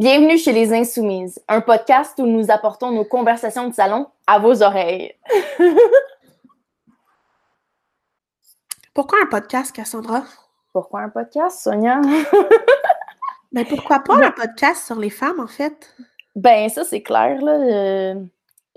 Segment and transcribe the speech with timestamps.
[0.00, 4.62] Bienvenue chez Les Insoumises, un podcast où nous apportons nos conversations de salon à vos
[4.62, 5.14] oreilles.
[8.94, 10.24] Pourquoi un podcast, Cassandra?
[10.72, 12.00] Pourquoi un podcast, Sonia?
[13.52, 15.94] ben pourquoi pas un podcast sur les femmes, en fait?
[16.34, 17.52] Ben, ça, c'est clair, là.
[17.52, 18.14] Euh,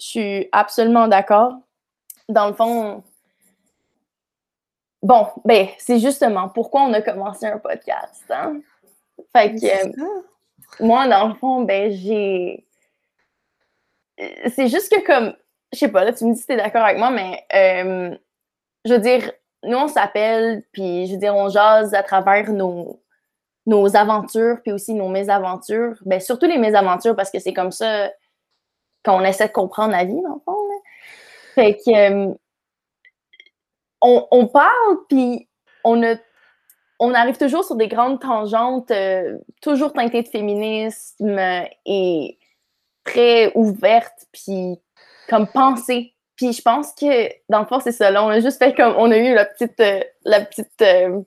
[0.01, 1.53] je suis absolument d'accord.
[2.27, 3.01] Dans le fond,
[5.01, 8.59] bon, ben, c'est justement pourquoi on a commencé un podcast, hein?
[9.31, 10.32] Fait que,
[10.79, 12.65] moi, dans le fond, ben, j'ai.
[14.47, 15.35] C'est juste que, comme,
[15.71, 18.15] je sais pas, là, tu me dis si t'es d'accord avec moi, mais euh,
[18.85, 19.31] je veux dire,
[19.63, 22.99] nous, on s'appelle, puis je veux dire, on jase à travers nos,
[23.95, 25.95] aventures, puis aussi nos mésaventures.
[26.05, 28.11] Ben, surtout les mésaventures, parce que c'est comme ça
[29.03, 30.57] qu'on essaie de comprendre la vie, dans le fond.
[31.55, 32.29] Fait que.
[32.29, 32.33] Euh,
[34.03, 35.47] on, on, parle, puis
[35.85, 36.15] on a
[36.99, 41.39] on arrive toujours sur des grandes tangentes, euh, toujours teintées de féminisme
[41.85, 42.37] et
[43.03, 44.79] très ouvertes, puis
[45.29, 46.13] comme pensée.
[46.35, 48.11] Puis je pense que, dans le fond, c'est ça.
[48.11, 51.21] Là, on a juste fait comme, on a eu la petite, euh, la petite, euh,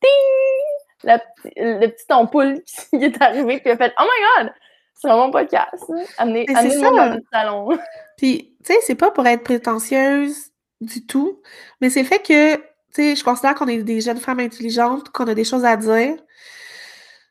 [0.00, 1.20] ting, la,
[1.56, 4.52] le petit ampoule qui est arrivé, puis a fait, oh my god,
[4.94, 5.84] c'est vraiment pas podcast.
[5.88, 6.04] Hein.
[6.18, 7.78] Amenez, amenez-moi dans le salon.
[8.16, 11.40] Puis, tu sais, c'est pas pour être prétentieuse du tout,
[11.80, 12.60] mais c'est fait que
[12.98, 16.16] je considère qu'on est des jeunes femmes intelligentes, qu'on a des choses à dire,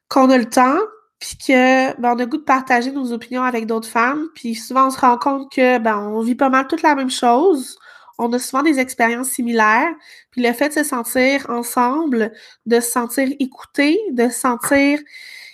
[0.09, 0.80] qu'on a le temps,
[1.20, 4.28] puis que ben, on a le goût de partager nos opinions avec d'autres femmes.
[4.36, 7.09] Puis souvent, on se rend compte que ben, on vit pas mal toute la même
[7.09, 7.78] chose.
[8.20, 9.94] On a souvent des expériences similaires.
[10.32, 12.31] Puis le fait de se sentir ensemble,
[12.66, 15.00] de se sentir écouté, de se sentir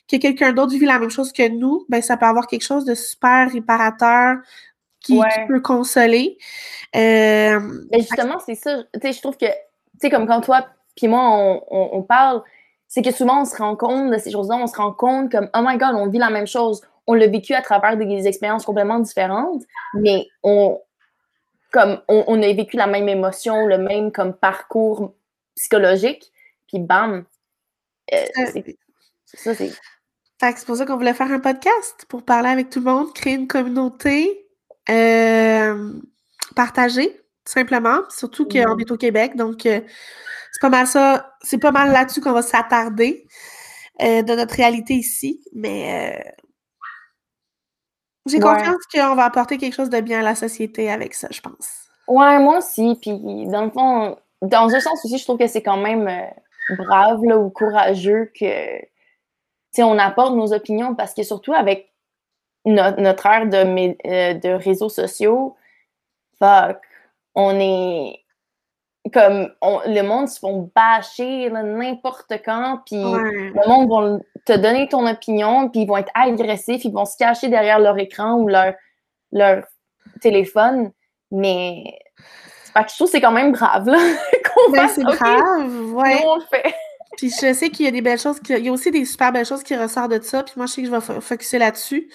[0.09, 2.85] que quelqu'un d'autre vit la même chose que nous, ben ça peut avoir quelque chose
[2.85, 4.37] de super réparateur,
[5.03, 6.37] qui, peut consoler.
[6.95, 7.59] Euh,
[7.91, 8.83] ben, justement, c'est ça.
[8.93, 9.45] Tu sais, je trouve que
[10.03, 10.65] sais, comme quand toi
[10.95, 12.43] puis moi, on, parle,
[12.87, 15.49] c'est que souvent, on se rend compte de ces choses-là, on se rend compte comme,
[15.55, 16.81] oh my God, on vit la même chose.
[17.07, 19.63] On l'a vécu à travers des, expériences complètement différentes,
[19.95, 20.79] mais on,
[21.71, 25.13] comme, on, a vécu la même émotion, le même comme parcours
[25.55, 26.31] psychologique,
[26.67, 27.25] puis bam.
[28.13, 28.77] Euh, c'est
[29.25, 29.71] ça, c'est...
[30.39, 33.35] C'est pour ça qu'on voulait faire un podcast, pour parler avec tout le monde, créer
[33.35, 34.45] une communauté,
[34.89, 35.93] euh,
[36.53, 37.99] partager simplement.
[38.09, 39.81] Surtout qu'on est au Québec, donc euh,
[40.51, 41.33] c'est pas mal ça.
[41.41, 43.25] C'est pas mal là-dessus qu'on va s'attarder
[44.01, 45.41] euh, de notre réalité ici.
[45.53, 46.31] Mais euh,
[48.25, 51.41] j'ai confiance qu'on va apporter quelque chose de bien à la société avec ça, je
[51.41, 51.87] pense.
[52.07, 52.97] Ouais, moi aussi.
[53.01, 53.11] Puis
[53.47, 56.09] dans le fond, dans un sens aussi, je trouve que c'est quand même
[56.77, 58.81] brave ou courageux que
[59.79, 61.91] on apporte nos opinions parce que surtout avec
[62.65, 65.55] notre, notre ère de, de réseaux sociaux,
[66.37, 66.77] fuck,
[67.35, 68.19] on est
[69.11, 75.05] comme le monde se font bâcher n'importe quand, puis le monde va te donner ton
[75.07, 78.73] opinion, puis ils vont être agressifs, ils vont se cacher derrière leur écran ou leur,
[79.31, 79.65] leur
[80.21, 80.91] téléphone,
[81.31, 81.99] mais
[82.75, 83.97] je trouve que c'est quand même brave là,
[84.55, 86.23] qu'on ben, C'est grave, ouais.
[86.25, 86.73] on le fait.
[87.17, 89.31] Puis je sais qu'il y a des belles choses, il y a aussi des super
[89.31, 92.09] belles choses qui ressortent de ça, puis moi je sais que je vais focuser là-dessus.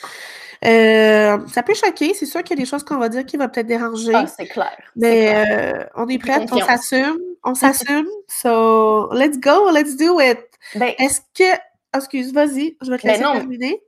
[0.64, 3.36] Euh, ça peut choquer, c'est sûr qu'il y a des choses qu'on va dire qui
[3.36, 4.12] vont peut-être déranger.
[4.14, 4.76] Ah, c'est clair.
[4.96, 8.08] Mais euh, on est prête, on s'assume, on s'assume.
[8.28, 10.38] so, let's go, let's do it.
[10.74, 11.58] Ben Est-ce que.
[11.96, 13.82] Excuse, vas-y, je vais te ben laisser terminer.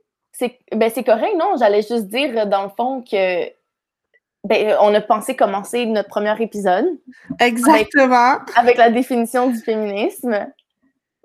[0.73, 1.55] Ben c'est correct, non?
[1.59, 3.49] J'allais juste dire, dans le fond, que.
[4.43, 6.85] Ben, on a pensé commencer notre premier épisode.
[7.39, 8.39] Exactement.
[8.55, 10.47] Avec, la définition du féminisme.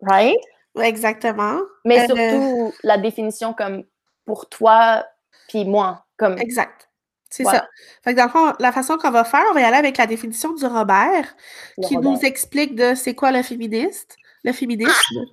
[0.02, 0.38] Right?
[0.80, 1.60] Exactement.
[1.84, 3.84] Mais euh, surtout, la définition comme
[4.24, 5.06] pour toi,
[5.48, 6.04] puis moi.
[6.16, 6.38] Comme...
[6.38, 6.88] Exact.
[7.30, 7.66] C'est ça.
[8.02, 9.98] Fait que dans le fond, la façon qu'on va faire, on va y aller avec
[9.98, 11.34] la définition du Robert,
[11.86, 15.24] qui nous explique de c'est quoi le féministe, le féminisme.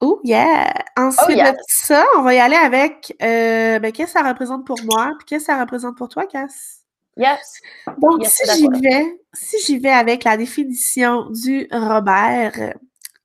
[0.00, 0.72] Oh yeah!
[0.96, 4.66] Ensuite oh, de ça, on va y aller avec euh, ben, qu'est-ce que ça représente
[4.66, 6.80] pour moi, puis qu'est-ce que ça représente pour toi, Cass?
[7.16, 7.60] Yes.
[7.98, 12.74] Donc, si j'y vais, si j'y vais avec la définition du Robert,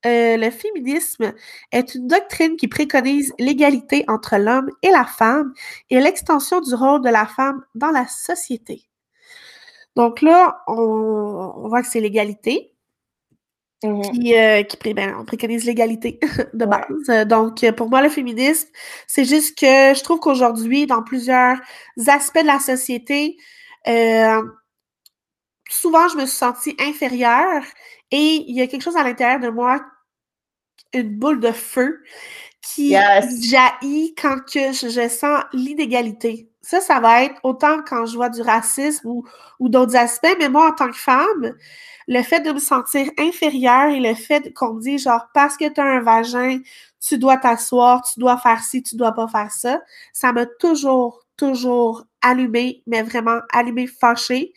[0.06, 1.34] euh, le féminisme
[1.72, 5.54] est une doctrine qui préconise l'égalité entre l'homme et la femme
[5.90, 8.90] et l'extension du rôle de la femme dans la société.
[9.96, 12.74] Donc là, on, voit que c'est l'égalité.
[13.84, 14.62] Mmh qui, euh,
[14.94, 16.20] ben, on préconise l'égalité
[16.54, 17.28] de base.
[17.28, 18.68] Donc, pour moi, le féminisme,
[19.08, 21.58] c'est juste que je trouve qu'aujourd'hui, dans plusieurs
[22.08, 23.38] aspects de la société,
[23.88, 24.42] euh,
[25.70, 27.64] souvent, je me suis sentie inférieure
[28.12, 29.82] et il y a quelque chose à l'intérieur de moi,
[30.94, 32.02] une boule de feu
[32.62, 36.50] qui jaillit quand que je, sens l'inégalité.
[36.62, 39.26] Ça, ça va être autant quand je vois du racisme ou,
[39.60, 41.56] ou d'autres aspects, mais moi, en tant que femme,
[42.08, 45.70] le fait de me sentir inférieure et le fait qu'on me dise, genre, parce que
[45.70, 46.60] tu as un vagin,
[47.00, 49.82] tu dois t'asseoir, tu dois faire ci, tu dois pas faire ça.
[50.12, 54.54] Ça m'a toujours, toujours allumé, mais vraiment allumé, fâché.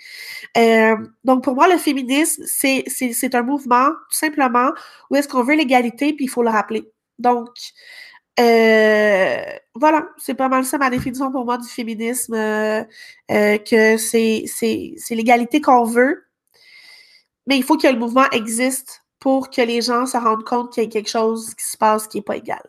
[0.56, 4.72] Euh, donc, pour moi, le féminisme, c'est un mouvement, tout simplement,
[5.10, 6.90] où est-ce qu'on veut l'égalité, puis il faut le rappeler.
[7.18, 7.48] Donc,
[8.40, 9.42] euh,
[9.74, 12.84] voilà, c'est pas mal ça ma définition pour moi du féminisme, euh,
[13.28, 14.44] que c'est
[15.10, 16.24] l'égalité qu'on veut,
[17.46, 20.82] mais il faut que le mouvement existe pour que les gens se rendent compte qu'il
[20.82, 22.62] y a quelque chose qui se passe qui n'est pas égal.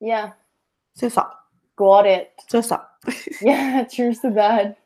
[0.00, 0.36] Yeah.
[0.94, 1.43] C'est ça.
[1.76, 2.30] Got it.
[2.48, 2.90] C'est ça.
[3.40, 4.76] yeah, true to that.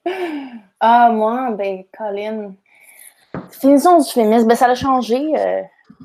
[0.81, 2.55] Ah, moi, ben, Colin,
[3.51, 5.63] définition du féminisme, ben, ça a changé euh,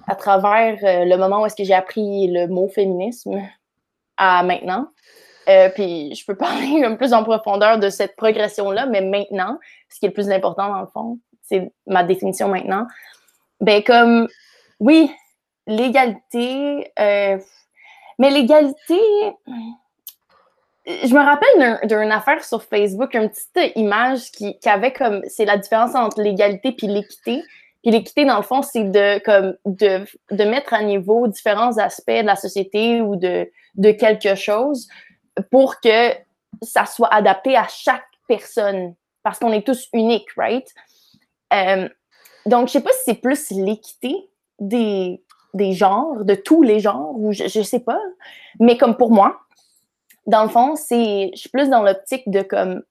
[0.08, 3.42] à travers euh, le moment où est-ce que j'ai appris le mot féminisme
[4.18, 4.88] à maintenant.
[5.50, 9.60] Euh, puis je peux parler un peu plus en profondeur de cette progression-là, mais maintenant,
[9.90, 12.88] ce qui est le plus important dans le fond, c'est ma définition maintenant.
[13.62, 14.28] Ben, comme
[14.80, 15.12] oui,
[15.68, 16.92] l'égalité.
[18.20, 19.00] Mais l'égalité.
[20.86, 25.22] Je me rappelle d'une affaire sur Facebook, une petite image qui, avait comme.
[25.28, 27.42] C'est la différence entre l'égalité puis l'équité.
[27.82, 32.12] Puis l'équité, dans le fond, c'est de, comme, de, de mettre à niveau différents aspects
[32.12, 34.88] de la société ou de, de quelque chose
[35.52, 36.12] pour que
[36.62, 38.96] ça soit adapté à chaque personne.
[39.24, 40.68] Parce qu'on est tous uniques, right?
[41.54, 41.88] Euh,
[42.46, 44.16] donc, je sais pas si c'est plus l'équité
[44.60, 45.22] des,
[45.54, 48.00] des genres, de tous les genres, ou je, ne sais pas.
[48.60, 49.40] Mais comme pour moi,
[50.26, 52.82] dans le fond, c'est, je suis plus dans l'optique de comme,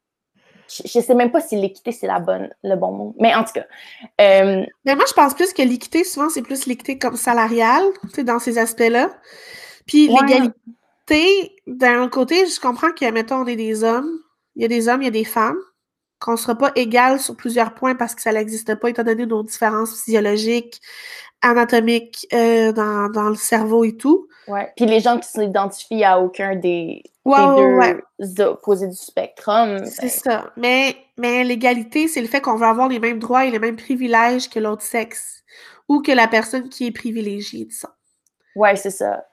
[0.69, 3.15] je, ne sais même pas si l'équité c'est la bonne, le bon mot.
[3.19, 3.67] Mais en tout cas.
[4.21, 8.11] Euh, mais moi, je pense plus que l'équité, souvent, c'est plus l'équité comme salariale, tu
[8.11, 9.11] sais, dans ces aspects-là.
[9.87, 14.11] Puis l'égalité, d'un côté, je comprends que, mettons, on est des hommes,
[14.57, 15.59] il y a des hommes, il y a des femmes
[16.19, 19.27] qu'on ne sera pas égal sur plusieurs points parce que ça n'existe pas, étant donné
[19.27, 20.81] nos différences physiologiques,
[21.43, 24.29] anatomiques euh, dans, dans, le cerveau et tout.
[24.49, 24.73] Ouais.
[24.77, 29.85] Puis les gens qui s'identifient à aucun des, deux opposés du spectrum.
[29.85, 30.53] C'est ben ça.
[30.57, 33.77] Mais, mais l'égalité, c'est le fait qu'on veut avoir les mêmes droits et les mêmes
[33.77, 35.43] privilèges que l'autre sexe
[35.89, 37.89] ou que la personne qui est privilégiée, disons.
[38.57, 39.25] Ouais, c'est ça.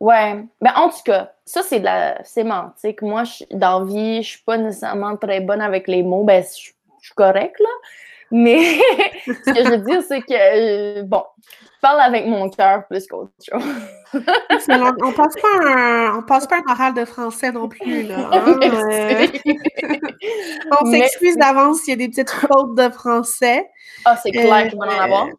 [0.00, 0.44] Ouais.
[0.60, 3.02] Mais en tout cas, ça, c'est de la sémantique.
[3.02, 6.24] Moi, je, dans vie, je suis pas nécessairement très bonne avec les mots.
[6.24, 7.68] Ben, je, suis correcte, là.
[8.36, 8.58] Mais
[9.26, 13.06] ce que je veux dire, c'est que, euh, bon, je parle avec mon cœur plus
[13.06, 13.62] qu'autre chose.
[14.12, 18.28] on, passe pas un, on passe pas un oral de français non plus, là.
[18.32, 19.26] Hein, euh.
[20.80, 23.70] on s'excuse d'avance s'il y a des petites fautes de français.
[24.04, 25.26] Ah, c'est clair qu'il va en avoir.
[25.26, 25.30] Euh,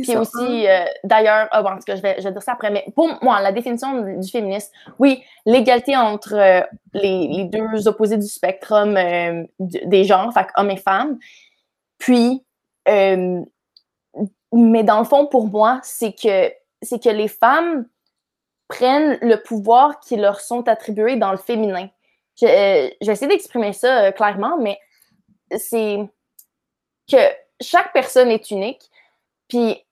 [0.00, 2.52] puis aussi, euh, d'ailleurs, ah, bon, en tout cas, je vais, je vais dire ça
[2.52, 6.62] après, mais pour moi, la définition du féminisme, oui, l'égalité entre euh,
[6.94, 11.18] les, les, deux opposés du spectre euh, des genres, fait hommes et femmes.
[12.02, 12.44] Puis,
[12.86, 16.52] mais dans le fond, pour moi, c'est que,
[16.82, 17.86] c'est que les femmes
[18.66, 21.88] prennent le pouvoir qui leur sont attribués dans le féminin.
[22.40, 24.80] Je, je essayer d'exprimer ça clairement, mais
[25.56, 25.98] c'est
[27.08, 27.18] que
[27.60, 28.90] chaque personne est unique
[29.46, 29.84] puis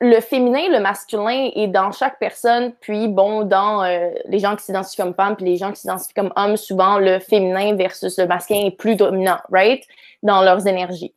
[0.00, 4.64] le féminin le masculin est dans chaque personne, puis bon, dans euh, les gens qui
[4.64, 8.26] s'identifient comme femmes, puis les gens qui s'identifient comme hommes, souvent le féminin versus le
[8.26, 9.82] masculin est plus dominant, right?
[10.22, 11.14] Dans leurs énergies.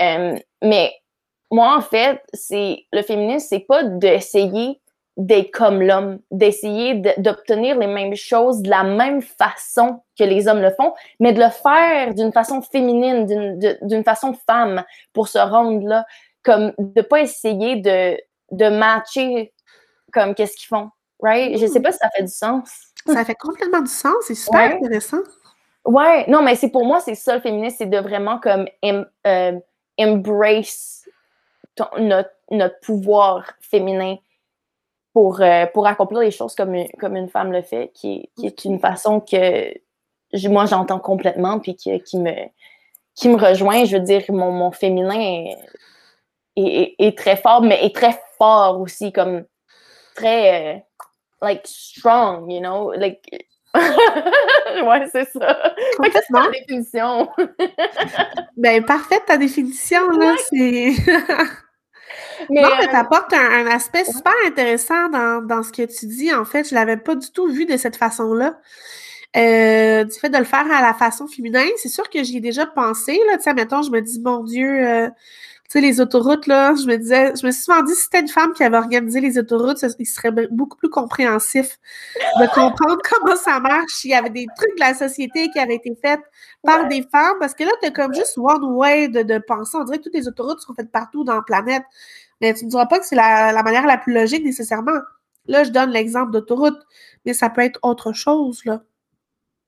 [0.00, 0.92] Euh, mais
[1.50, 4.80] moi, en fait, c'est le féminisme, c'est pas d'essayer
[5.16, 10.60] d'être comme l'homme, d'essayer d'obtenir les mêmes choses de la même façon que les hommes
[10.60, 15.86] le font, mais de le faire d'une façon féminine, d'une façon femme pour se rendre
[15.86, 16.04] là
[16.46, 18.16] comme de pas essayer de,
[18.52, 19.52] de matcher
[20.12, 20.90] comme qu'est-ce qu'ils font.
[21.20, 21.58] Right?
[21.58, 22.70] Je sais pas si ça fait du sens.
[23.04, 25.18] Ça fait complètement du sens, c'est super intéressant.
[25.84, 29.52] Ouais, non, mais c'est pour moi, c'est ça le féminisme, c'est de vraiment comme euh,
[29.98, 31.04] embrace
[31.98, 34.16] notre, notre, pouvoir féminin
[35.12, 38.64] pour, euh, pour accomplir les choses comme, comme une femme le fait, qui, qui est
[38.64, 39.72] une façon que
[40.48, 42.32] moi j'entends complètement puis qui, qui, me,
[43.14, 43.84] qui me rejoint.
[43.84, 45.54] Je veux dire, mon, mon féminin
[46.56, 49.44] est, très fort, mais est très fort aussi, comme
[50.14, 50.78] très, euh,
[51.42, 52.92] like, strong, you know?
[52.92, 53.20] Like,
[53.76, 55.72] ouais, c'est ça.
[55.96, 56.44] Complètement.
[56.44, 57.28] la définition.
[58.56, 60.34] ben, parfaite ta définition, là.
[60.48, 60.92] C'est.
[62.50, 66.32] Mais, non, mais euh, t'apportes un, aspect super intéressant dans, dans, ce que tu dis.
[66.32, 68.58] En fait, je l'avais pas du tout vu de cette façon-là.
[69.36, 72.40] Euh, du fait de le faire à la façon féminine, c'est sûr que j'y ai
[72.40, 73.18] déjà pensé.
[73.26, 75.10] Là, tu sais, mettons, je me dis, mon Dieu,
[75.68, 78.28] sais, les autoroutes, là, je me disais, je me suis souvent dit, si c'était une
[78.28, 81.78] femme qui avait organisé les autoroutes, il serait beaucoup plus compréhensif
[82.40, 85.76] de comprendre comment ça marche, s'il y avait des trucs de la société qui avaient
[85.76, 86.20] été faits
[86.62, 89.76] par des femmes, parce que là, tu comme juste one way de, de, penser.
[89.76, 91.84] On dirait que toutes les autoroutes sont faites partout dans la planète.
[92.40, 95.00] Mais tu ne diras pas que c'est la, la, manière la plus logique nécessairement.
[95.46, 96.78] Là, je donne l'exemple d'autoroute,
[97.24, 98.82] mais ça peut être autre chose, là.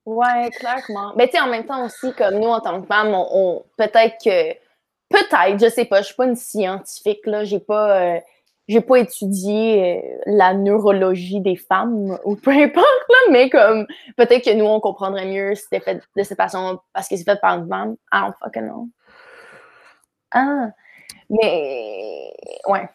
[0.09, 1.13] Ouais, clairement.
[1.17, 4.17] Mais tu sais, en même temps aussi, comme nous, en tant que femmes, on, peut-être
[4.25, 4.68] que.
[5.09, 7.45] Peut-être, je sais pas, je suis pas une scientifique, là.
[7.45, 8.01] J'ai pas.
[8.01, 8.21] Euh,
[8.69, 13.87] j'ai pas étudié euh, la neurologie des femmes ou peu importe, là, mais comme
[14.17, 17.25] peut-être que nous, on comprendrait mieux si c'était fait de cette façon parce que c'est
[17.25, 17.97] fait par une femme.
[18.13, 18.89] I don't fucking know.
[20.33, 20.69] Ah,
[21.31, 22.35] mais
[22.67, 22.89] ouais.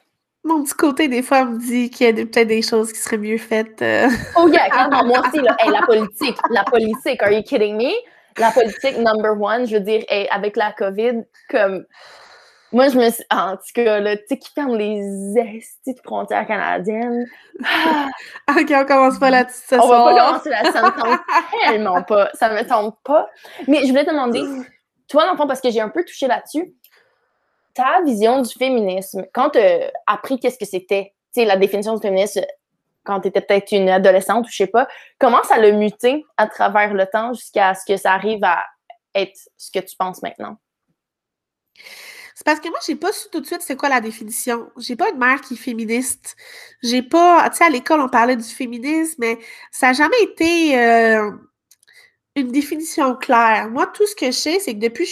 [0.44, 3.18] Mon petit côté, des fois, me dit qu'il y a peut-être des choses qui seraient
[3.18, 3.82] mieux faites.
[3.82, 4.10] Euh.
[4.38, 4.68] Oh yeah,
[5.06, 7.94] moi aussi, là, la politique, la politique, are you kidding me?
[8.38, 11.86] La politique number one, je veux dire, avec la COVID, comme
[12.74, 13.24] moi, je me suis.
[13.30, 15.00] En tout cas, là, tu sais, qui ferme les
[15.38, 17.28] estis de frontières canadiennes?
[17.64, 18.10] Ah!
[18.50, 19.76] ok, on commence pas là-dessus.
[19.80, 21.20] On va pas commencer là, ça me tombe
[21.68, 22.32] tellement pas.
[22.34, 23.30] Ça me tombe pas.
[23.68, 24.42] Mais je voulais te demander,
[25.08, 26.74] toi, dans parce que j'ai un peu touché là-dessus,
[27.76, 31.94] ta vision du féminisme, quand tu as appris qu'est-ce que c'était, tu sais, la définition
[31.94, 32.42] du féminisme
[33.04, 34.88] quand tu étais peut-être une adolescente ou je sais pas,
[35.20, 38.64] comment ça l'a muté à travers le temps jusqu'à ce que ça arrive à
[39.16, 40.58] être ce que tu penses maintenant?
[42.36, 44.72] C'est parce que moi, j'ai pas su tout de suite c'est quoi la définition.
[44.78, 46.36] J'ai pas une mère qui est féministe.
[46.82, 47.48] J'ai pas.
[47.52, 49.38] Tu sais, à l'école, on parlait du féminisme, mais
[49.72, 51.32] ça n'a jamais été euh,
[52.36, 53.70] une définition claire.
[53.70, 55.06] Moi, tout ce que je sais, c'est que depuis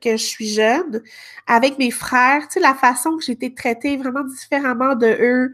[0.00, 1.02] que je suis jeune,
[1.46, 5.52] avec mes frères, tu sais, la façon que j'ai été traitée vraiment différemment de eux,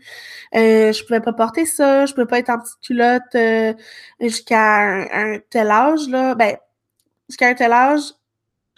[0.54, 3.74] euh, je pouvais pas porter ça, je pouvais pas être en petite culotte euh,
[4.20, 6.34] jusqu'à un, un, tel âge, là.
[6.34, 6.56] Ben,
[7.28, 8.02] jusqu'à un tel âge,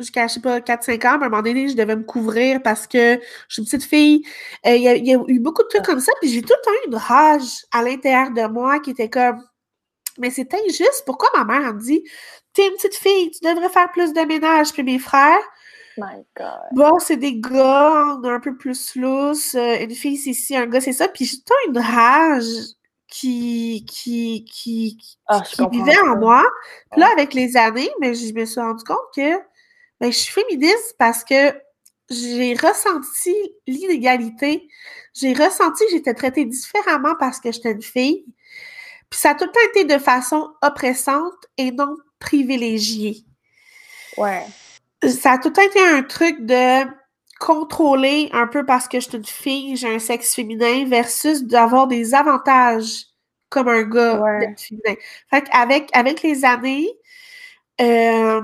[0.00, 2.86] jusqu'à, je sais pas, 4-5 ans, à un moment donné, je devais me couvrir parce
[2.86, 4.22] que je suis une petite fille.
[4.66, 6.72] Euh, il y, a eu beaucoup de trucs comme ça, puis j'ai tout le temps
[6.84, 9.42] eu une rage à l'intérieur de moi qui était comme,
[10.18, 11.02] mais c'est injuste.
[11.06, 12.02] Pourquoi ma mère me dit,
[12.52, 15.40] t'es une petite fille, tu devrais faire plus de ménage, puis mes frères,
[15.96, 16.60] My God.
[16.72, 19.54] Bon, c'est des gars, on un peu plus loose.
[19.54, 21.08] Euh, une fille, c'est ci, un gars, c'est ça.
[21.08, 22.44] Puis j'ai tout une rage
[23.08, 26.44] qui, qui, qui, qui, ah, vivait en moi.
[26.90, 29.36] Puis là, avec les années, mais je me suis rendu compte que
[30.00, 31.52] ben, je suis féministe parce que
[32.08, 33.34] j'ai ressenti
[33.66, 34.68] l'inégalité.
[35.14, 38.24] J'ai ressenti que j'étais traitée différemment parce que j'étais une fille.
[39.12, 43.26] Puis ça a tout le temps été de façon oppressante et non privilégiée.
[44.16, 44.46] Ouais.
[45.06, 46.86] Ça a tout le temps été un truc de
[47.38, 51.88] contrôler un peu parce que je suis une fille, j'ai un sexe féminin, versus d'avoir
[51.88, 53.04] des avantages
[53.50, 54.22] comme un gars
[54.56, 54.96] féminin.
[55.28, 56.88] Fait qu'avec avec les années,
[57.82, 58.40] euh,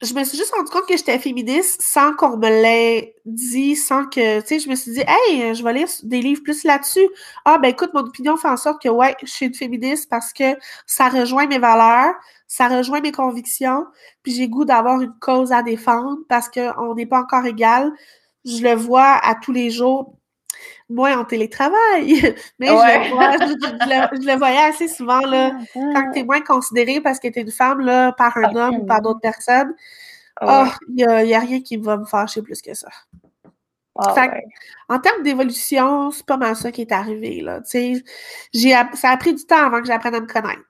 [0.00, 4.04] je me suis juste rendu compte que j'étais féministe sans qu'on me l'ait dit, sans
[4.06, 7.08] que, tu sais, je me suis dit, hey, je vais lire des livres plus là-dessus.
[7.44, 10.32] Ah, ben écoute, mon opinion fait en sorte que, ouais, je suis une féministe parce
[10.32, 12.14] que ça rejoint mes valeurs,
[12.46, 13.86] ça rejoint mes convictions,
[14.22, 17.92] puis j'ai goût d'avoir une cause à défendre parce qu'on n'est pas encore égal.
[18.44, 20.14] Je le vois à tous les jours,
[20.88, 26.20] moins en télétravail, mais je, le vois, je, le, voyais assez souvent là, quand tu
[26.20, 29.02] es moins considérée parce que tu es une femme là, par un homme ou par
[29.02, 29.74] d'autres personnes.
[30.40, 32.88] Oh, il n'y a, rien qui va me fâcher plus que ça.
[34.88, 37.40] En termes d'évolution, c'est pas mal ça qui est arrivé.
[37.40, 37.60] Là.
[38.54, 40.60] J'ai, ça a pris du temps avant que j'apprenne à me connaître.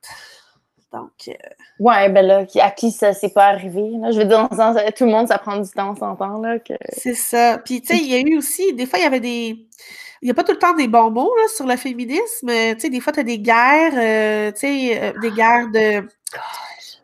[0.90, 1.10] Donc.
[1.28, 1.32] Euh,
[1.80, 3.82] ouais, ben là, à qui ça s'est pas arrivé?
[4.10, 6.40] Je veux dire, dans le sens, tout le monde, ça prend du temps, on s'entend.
[6.40, 6.72] Là, que...
[6.92, 7.58] C'est ça.
[7.58, 9.68] Puis, tu sais, il y a eu aussi, des fois, il y avait des
[10.22, 12.48] il n'y a pas tout le temps des bons mots là, sur le féminisme.
[12.48, 16.08] Tu sais, des fois, tu as des guerres, euh, tu sais, euh, des guerres de,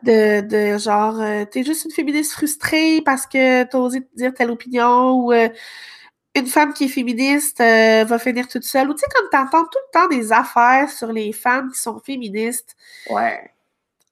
[0.03, 4.01] de, de genre, euh, tu es juste une féministe frustrée parce que tu as osé
[4.15, 8.89] dire telle opinion ou une femme qui est féministe va finir toute seule.
[8.89, 11.79] Ou tu sais, comme tu entends tout le temps des affaires sur les femmes qui
[11.79, 12.75] sont féministes.
[13.09, 13.51] Ouais.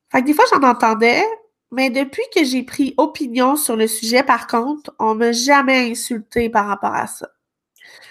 [0.10, 1.24] Fait que des fois, j'en entendais,
[1.72, 6.50] mais depuis que j'ai pris opinion sur le sujet, par contre, on m'a jamais insulté
[6.50, 7.28] par rapport à ça.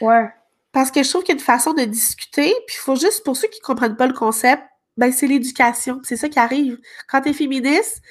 [0.01, 0.29] Ouais.
[0.73, 3.25] Parce que je trouve qu'il y a une façon de discuter, puis il faut juste,
[3.25, 4.63] pour ceux qui ne comprennent pas le concept,
[4.97, 6.01] ben c'est l'éducation.
[6.05, 6.79] C'est ça qui arrive.
[7.09, 8.03] Quand tu es féministe,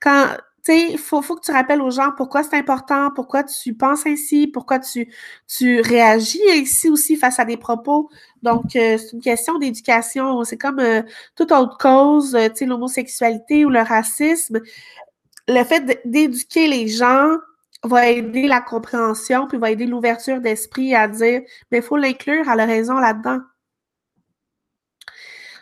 [0.00, 0.28] quand
[0.68, 4.46] il faut, faut que tu rappelles aux gens pourquoi c'est important, pourquoi tu penses ainsi,
[4.46, 5.12] pourquoi tu,
[5.46, 8.10] tu réagis ainsi aussi face à des propos.
[8.42, 10.42] Donc, euh, c'est une question d'éducation.
[10.44, 11.02] C'est comme euh,
[11.36, 14.60] toute autre cause, euh, l'homosexualité ou le racisme.
[15.48, 17.36] Le fait d'éduquer les gens
[17.86, 22.48] va aider la compréhension, puis va aider l'ouverture d'esprit à dire, mais il faut l'inclure,
[22.50, 23.40] elle a raison là-dedans.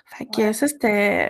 [0.07, 1.29] Fait que ça, c'était.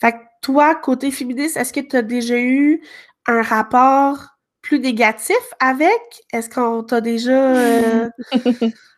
[0.00, 2.82] Fait que toi, côté féministe, est-ce que tu as déjà eu
[3.26, 4.18] un rapport
[4.60, 6.00] plus négatif avec?
[6.32, 7.54] Est-ce qu'on t'a déjà.
[7.54, 8.08] Euh,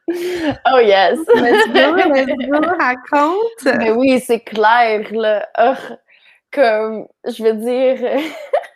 [0.09, 1.18] oh yes!
[2.80, 3.78] raconte!
[3.78, 5.49] Mais oui, c'est clair, là.
[6.50, 8.23] comme, je veux dire.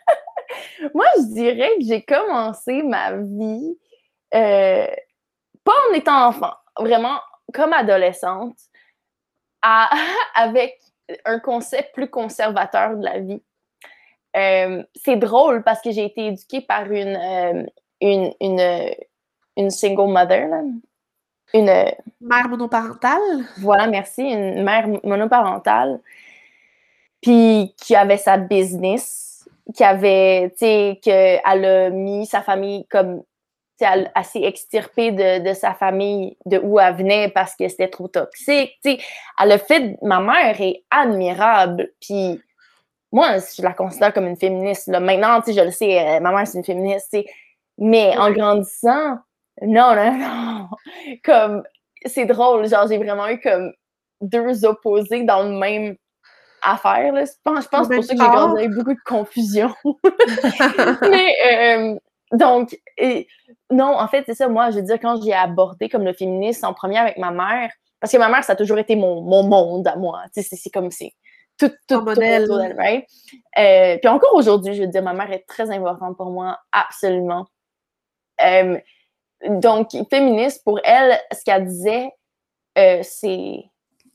[0.93, 3.77] Moi, je dirais que j'ai commencé ma vie
[4.33, 4.87] euh,
[5.63, 7.19] pas en étant enfant, vraiment
[7.53, 8.55] comme adolescente.
[10.35, 10.79] avec
[11.25, 13.41] un concept plus conservateur de la vie.
[14.37, 17.63] Euh, c'est drôle parce que j'ai été éduquée par une, euh,
[17.99, 18.93] une, une,
[19.57, 20.47] une, single mother,
[21.53, 21.85] une
[22.21, 23.45] mère monoparentale?
[23.57, 25.99] Voilà, merci, une mère monoparentale,
[27.21, 29.28] puis qui avait sa business,
[29.75, 33.23] qui avait, tu sais, qu'elle a mis sa famille comme
[33.81, 38.07] elle, s'est extirpée de, de, sa famille, de où elle venait parce que c'était trop
[38.07, 38.77] toxique.
[38.83, 38.99] sais,
[39.41, 39.97] Elle a fait.
[40.01, 41.91] Ma mère est admirable.
[42.01, 42.41] Puis
[43.11, 44.87] moi, je la considère comme une féministe.
[44.87, 44.99] Là.
[44.99, 47.17] Maintenant, je le sais, euh, ma mère, c'est une féministe.
[47.77, 49.17] Mais en grandissant,
[49.61, 50.69] non, non, non.
[51.23, 51.63] Comme,
[52.05, 52.67] c'est drôle.
[52.67, 53.71] Genre, j'ai vraiment eu comme
[54.21, 55.95] deux opposés dans le même
[56.61, 57.13] affaire.
[57.13, 57.25] Là.
[57.25, 59.73] Je pense, je pense pour ça que j'ai grandi avec beaucoup de confusion.
[61.09, 61.95] Mais, euh,
[62.31, 63.27] donc, et,
[63.71, 64.47] non, en fait, c'est ça.
[64.47, 67.71] Moi, je veux dire, quand j'ai abordé comme le féminisme en premier avec ma mère,
[67.99, 70.23] parce que ma mère, ça a toujours été mon, mon monde à moi.
[70.31, 71.13] C'est comme c'est
[71.57, 72.47] tout, tout, modèle.
[72.47, 73.05] Tout right?
[73.57, 77.47] Euh, puis encore aujourd'hui, je veux dire, ma mère est très importante pour moi, absolument.
[78.41, 78.79] Euh,
[79.47, 82.09] donc, féministe, pour elle, ce qu'elle disait,
[82.77, 83.65] euh, c'est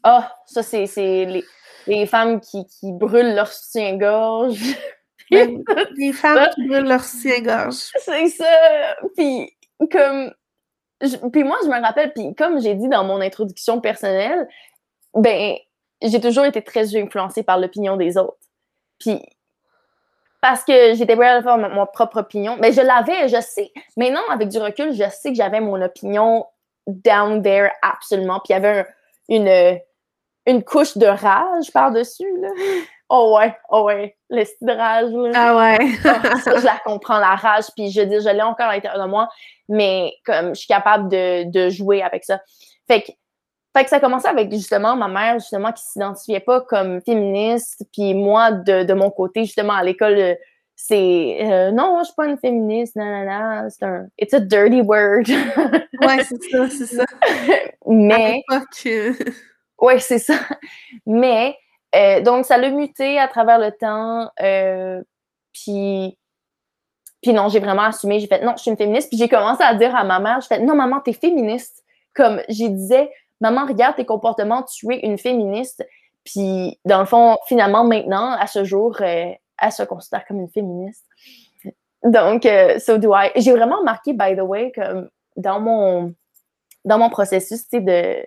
[0.03, 1.45] Ah, ça, c'est les,
[1.87, 4.61] les, femmes qui, qui brûlent leur soutien-gorge.
[5.31, 7.75] les ben, femmes qui brûlent leur soutien-gorge.
[7.99, 8.97] C'est ça.
[9.17, 9.57] Puis,
[9.91, 10.33] comme.
[11.33, 14.49] puis moi, je me rappelle, puis comme j'ai dit dans mon introduction personnelle,
[15.14, 15.55] ben,
[16.03, 18.38] j'ai toujours été très influencée par l'opinion des autres.
[18.99, 19.21] Puis,
[20.41, 22.57] parce que j'étais prête à faire mon, propre opinion.
[22.61, 23.73] Mais je l'avais, je sais.
[23.97, 26.45] Maintenant, avec du recul, je sais que j'avais mon opinion
[26.87, 28.41] down there absolument.
[28.41, 28.87] Puis il y avait
[29.31, 29.79] une,
[30.47, 32.27] une couche de rage par-dessus.
[33.09, 35.11] Oh ouais, oh ouais, le style de rage.
[35.35, 35.79] Ah ouais.
[36.05, 37.67] Ah, ça, je la comprends, la rage.
[37.77, 39.29] Puis je dis, je l'ai encore à l'intérieur de moi,
[39.69, 42.41] mais comme je suis capable de, de jouer avec ça.
[42.89, 43.13] Fait que
[43.77, 47.85] fait que ça a commencé avec justement ma mère, justement, qui s'identifiait pas comme féministe,
[47.93, 50.37] puis moi, de, de mon côté, justement, à l'école,
[50.77, 55.25] c'est euh, non, je suis pas une féministe, nanana, c'est un it's a dirty word.
[56.01, 57.05] ouais, c'est ça, c'est ça.
[57.87, 58.42] Mais
[59.85, 60.35] ouais, c'est ça.
[61.07, 61.57] Mais
[61.94, 64.31] euh, donc ça l'a muté à travers le temps,
[65.53, 66.18] puis
[67.23, 69.62] puis non, j'ai vraiment assumé, j'ai fait non, je suis une féministe, puis j'ai commencé
[69.62, 71.83] à dire à ma mère, j'ai fait non maman, t'es féministe.
[72.14, 75.85] Comme j'ai disais maman, regarde tes comportements, tu es une féministe.
[76.25, 80.49] Puis, dans le fond, finalement, maintenant, à ce jour, euh, elle se considère comme une
[80.49, 81.05] féministe.
[82.03, 83.31] Donc, euh, so do I.
[83.37, 86.14] J'ai vraiment remarqué, by the way, que dans mon,
[86.85, 88.27] dans mon processus de,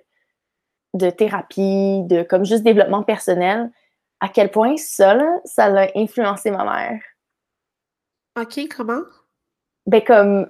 [0.98, 3.72] de thérapie, de comme juste développement personnel,
[4.20, 7.00] à quel point ça, ça a influencé ma mère.
[8.40, 9.02] OK, comment?
[9.86, 10.50] Ben, comme,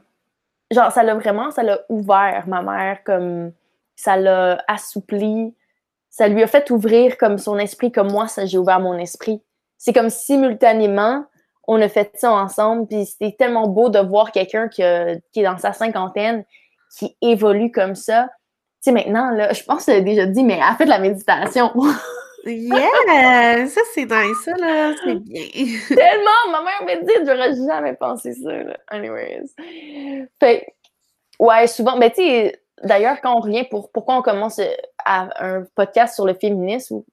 [0.72, 3.52] genre, ça l'a vraiment, ça l'a ouvert ma mère, comme,
[3.96, 5.54] ça l'a assoupli,
[6.10, 9.42] ça lui a fait ouvrir comme son esprit, comme moi, ça j'ai ouvert mon esprit.
[9.78, 11.26] C'est comme simultanément,
[11.68, 14.82] on a fait ça ensemble, puis c'était tellement beau de voir quelqu'un qui,
[15.32, 16.46] qui, est dans sa cinquantaine,
[16.98, 18.30] qui évolue comme ça.
[18.84, 21.00] Tu sais, maintenant, là, je pense que j'ai déjà dit, mais elle fait de la
[21.00, 21.72] méditation.
[22.46, 23.68] yeah!
[23.68, 24.94] Ça, c'est nice, ça, là.
[25.04, 25.44] C'est bien.
[25.88, 26.52] Tellement!
[26.52, 28.78] Ma mère m'a dit, j'aurais jamais pensé ça, là.
[28.88, 29.48] Anyways.
[30.40, 30.68] Fait,
[31.40, 34.72] ouais, souvent, mais tu sais, D'ailleurs, quand on revient pour pourquoi on commence euh,
[35.06, 37.04] un podcast sur le féminisme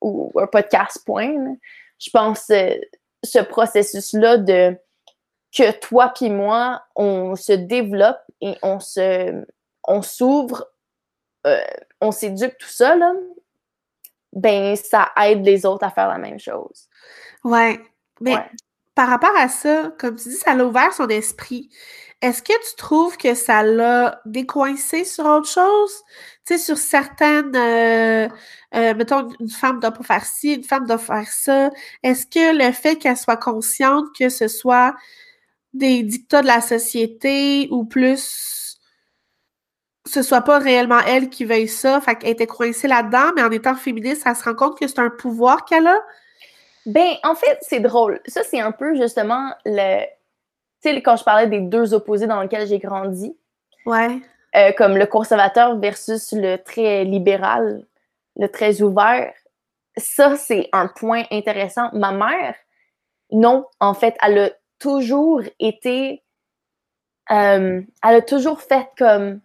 [0.00, 1.54] ou, un podcast point,
[1.98, 2.74] je pense euh,
[3.22, 4.76] ce processus-là de
[5.56, 9.44] que toi puis moi, on se développe et on se
[9.86, 10.66] on s'ouvre,
[11.46, 11.60] euh,
[12.00, 13.12] on s'éduque tout ça, là,
[14.32, 16.88] ben ça aide les autres à faire la même chose.
[17.44, 17.80] Ouais.
[18.20, 18.36] Mais
[18.94, 21.70] par rapport à ça, comme tu dis, ça a ouvert son esprit.
[22.20, 26.02] Est-ce que tu trouves que ça l'a décoincé sur autre chose?
[26.46, 28.28] Tu sais, sur certaines, euh,
[28.74, 31.70] euh, mettons, une femme doit pas faire ci, une femme doit faire ça.
[32.02, 34.94] Est-ce que le fait qu'elle soit consciente que ce soit
[35.72, 38.18] des dictats de la société ou plus
[40.06, 43.50] ce soit pas réellement elle qui veuille ça, fait qu'elle était coincée là-dedans, mais en
[43.50, 46.00] étant féministe, elle se rend compte que c'est un pouvoir qu'elle a?
[46.86, 48.20] Ben, en fait, c'est drôle.
[48.26, 50.04] Ça, c'est un peu justement le
[50.82, 53.36] tu sais, quand je parlais des deux opposés dans lesquels j'ai grandi,
[53.84, 54.18] ouais.
[54.56, 57.86] Euh, comme le conservateur versus le très libéral,
[58.36, 59.32] le très ouvert,
[59.96, 61.90] ça, c'est un point intéressant.
[61.92, 62.56] Ma mère,
[63.30, 66.24] non, en fait, elle a toujours été.
[67.30, 69.40] Euh, elle a toujours fait comme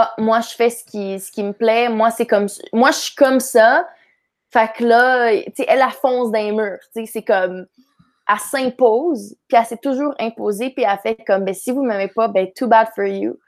[0.00, 2.98] Ah, moi, je fais ce qui, ce qui me plaît, moi, c'est comme moi, je
[2.98, 3.88] suis comme ça.
[4.52, 6.78] Fait que là, tu sais, elle, a fonce dans les murs.
[6.94, 7.66] Tu sais, c'est comme
[8.28, 11.88] elle s'impose, puis elle s'est toujours imposée, puis elle fait comme, ben, si vous ne
[11.88, 13.40] m'aimez pas, ben, too bad for you.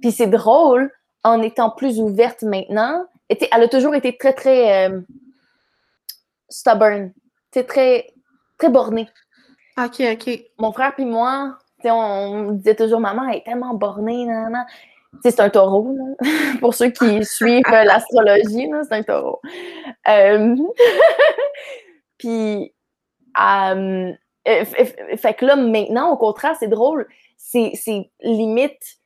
[0.00, 0.90] Puis c'est drôle,
[1.22, 5.00] en étant plus ouverte maintenant, elle a toujours été très, très euh,
[6.48, 7.12] stubborn.
[7.52, 8.12] C'est très,
[8.58, 9.08] très bornée.
[9.78, 10.40] OK, OK.
[10.58, 14.26] Mon frère puis moi, on, disait toujours, maman, elle est tellement bornée,
[15.20, 15.96] c'est un taureau,
[16.60, 19.40] pour ceux qui suivent l'astrologie, c'est un taureau.
[20.08, 20.56] Euh,
[22.18, 22.72] puis,
[23.40, 24.12] euh,
[24.44, 28.98] fait que là, maintenant, au contraire, c'est drôle, ces, limites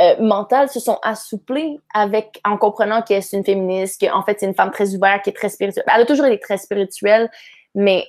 [0.00, 4.46] euh, mentales se sont assouplées avec, en comprenant que c'est une féministe, qu'en fait, c'est
[4.46, 5.84] une femme très ouverte, qui est très spirituelle.
[5.94, 7.30] Elle a toujours été très spirituelle,
[7.74, 8.08] mais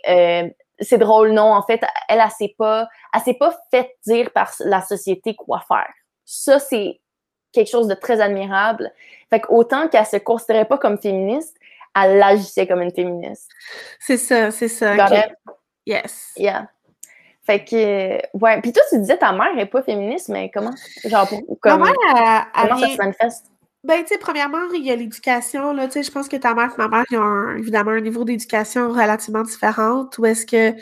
[0.79, 4.51] c'est drôle, non, en fait, elle, elle, s'est pas, elle s'est pas fait dire par
[4.59, 5.87] la société quoi faire.
[6.25, 6.99] Ça, c'est
[7.55, 8.91] quelque chose de très admirable.
[9.29, 11.57] Fait autant qu'elle se considérait pas comme féministe,
[11.95, 13.49] elle agissait comme une féministe.
[13.99, 14.95] C'est ça, c'est ça.
[15.85, 16.33] Yes.
[16.37, 16.67] Yeah.
[17.43, 18.61] Fait que, ouais.
[18.61, 20.73] Puis toi, tu disais ta mère n'est pas féministe, mais comment?
[21.03, 21.29] Genre,
[21.61, 23.45] comment ça se manifeste?
[23.83, 26.55] Ben, tu sais, premièrement, il y a l'éducation, là, tu sais, je pense que ta
[26.55, 30.73] mère et ma mère, ils ont évidemment un niveau d'éducation relativement différent, où est-ce que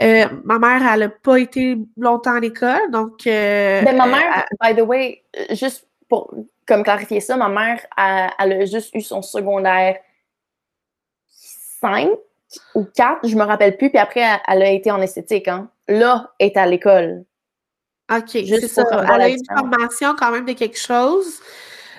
[0.00, 3.26] euh, ma mère, elle n'a pas été longtemps à l'école, donc...
[3.26, 6.34] Euh, ben, ma mère, by the way, juste pour
[6.66, 7.80] comme clarifier ça, ma mère,
[8.38, 9.98] elle, a juste eu son secondaire
[11.80, 12.10] 5
[12.74, 15.70] ou 4, je me rappelle plus, puis après, elle, a été en esthétique, hein.
[15.88, 17.24] Là, elle est à l'école.
[18.10, 18.84] OK, c'est ça.
[19.14, 21.40] Elle a eu une formation quand même de quelque chose.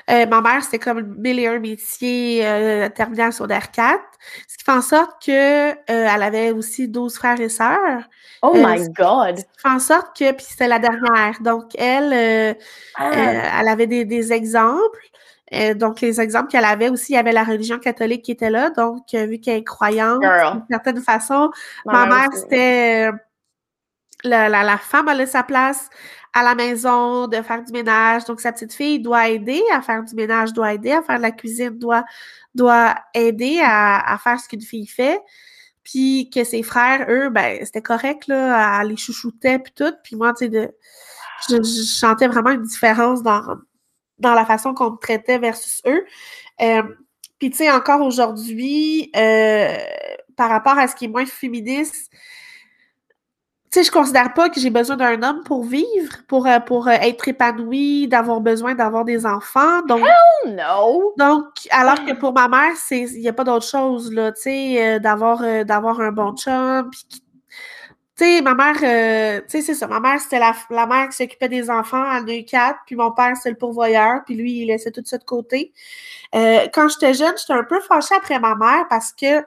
[0.09, 3.99] Euh, ma mère, c'était comme mille et un métiers euh, terminal sur r 4,
[4.47, 8.03] ce qui fait en sorte qu'elle euh, avait aussi 12 frères et sœurs.
[8.41, 9.37] Oh euh, my God!
[9.37, 12.55] Ce qui fait en sorte que, puis c'était la dernière, donc elle,
[12.95, 13.11] ah.
[13.59, 15.09] elle avait des, des exemples.
[15.75, 18.69] donc, les exemples qu'elle avait aussi, il y avait la religion catholique qui était là.
[18.69, 21.51] Donc, vu qu'elle est croyante, d'une certaine façon,
[21.85, 23.11] ma, mère, c'était
[24.23, 25.89] la, la, la, femme elle a sa place
[26.37, 28.25] à la maison, de faire du ménage.
[28.25, 31.23] Donc, sa petite fille doit aider à faire du ménage, doit aider à faire de
[31.23, 32.05] la cuisine, doit,
[32.53, 35.19] doit aider à, faire ce qu'une fille fait.
[35.83, 39.93] Puis que ses frères, eux, ben, c'était correct, là, à les chouchouter puis tout.
[40.03, 40.69] Puis moi, tu sais, de,
[41.49, 43.41] je, sentais vraiment une différence dans,
[44.19, 46.05] dans la façon qu'on me traitait versus eux.
[46.61, 46.83] Euh,
[47.39, 49.75] puis, tu sais, encore aujourd'hui, euh,
[50.35, 52.11] par rapport à ce qui est moins féministe,
[53.69, 56.87] tu sais, je considère pas que j'ai besoin d'un homme pour vivre, pour, euh, pour
[56.87, 59.81] euh, être épanouie, d'avoir besoin d'avoir des enfants.
[59.81, 60.05] Donc,
[60.45, 61.13] Hell no!
[61.17, 64.95] Donc, alors que pour ma mère, il n'y a pas d'autre chose, là, tu sais,
[64.95, 66.89] euh, d'avoir d'avoir un bon chum.
[67.09, 67.19] tu
[68.15, 69.87] sais, ma mère, tu sais, c'est ça.
[69.87, 73.11] Ma mère, c'était la, la mère qui s'occupait des enfants, a eu quatre, puis mon
[73.11, 75.73] père, c'est le pourvoyeur, puis lui, il laissait tout ça de côté.
[76.33, 79.43] quand j'étais jeune, j'étais un peu fâchée après ma mère parce que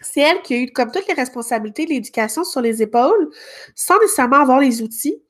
[0.00, 3.30] c'est elle qui a eu comme toutes les responsabilités de l'éducation sur les épaules,
[3.74, 5.22] sans nécessairement avoir les outils.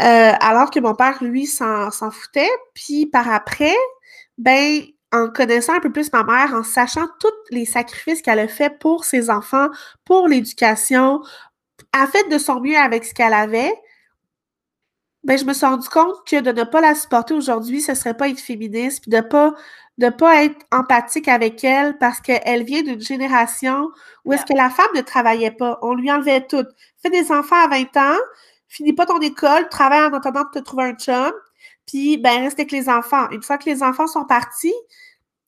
[0.00, 2.50] Euh, alors que mon père, lui, s'en foutait.
[2.74, 3.74] Puis par après,
[4.38, 8.48] ben, en connaissant un peu plus ma mère, en sachant tous les sacrifices qu'elle a
[8.48, 9.68] fait pour ses enfants,
[10.04, 11.20] pour l'éducation,
[11.92, 13.74] a fait de son mieux avec ce qu'elle avait,
[15.24, 18.16] ben, je me suis rendu compte que de ne pas la supporter aujourd'hui, ce serait
[18.16, 19.54] pas être féministe, puis de pas
[19.98, 23.90] de pas être empathique avec elle parce qu'elle vient d'une génération
[24.24, 25.78] où est-ce que la femme ne travaillait pas.
[25.82, 26.64] On lui enlevait tout.
[27.02, 28.18] Fais des enfants à 20 ans,
[28.66, 31.32] finis pas ton école, travaille en attendant de te trouver un chum,
[31.86, 33.28] puis ben reste avec les enfants.
[33.30, 34.72] Une fois que les enfants sont partis,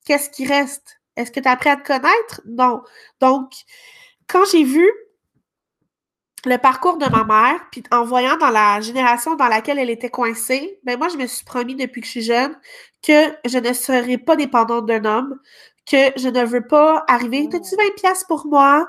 [0.05, 1.01] qu'est-ce qui reste?
[1.17, 2.43] Est-ce que tu as appris à te connaître?
[2.47, 2.83] Non.
[3.21, 3.53] Donc,
[4.29, 4.87] quand j'ai vu
[6.45, 10.11] le parcours de ma mère, puis en voyant dans la génération dans laquelle elle était
[10.11, 12.57] coincée, ben moi, je me suis promis depuis que je suis jeune
[13.03, 15.39] que je ne serai pas dépendante d'un homme,
[15.87, 17.57] que je ne veux pas arriver, oh.
[17.57, 18.87] as-tu 20 pièces pour moi?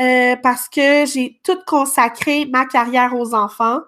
[0.00, 3.80] Euh, parce que j'ai tout consacré ma carrière aux enfants.